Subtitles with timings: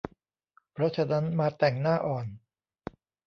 [0.71, 2.25] เพราะฉะนั้นมาแต่งหน้าอ่อน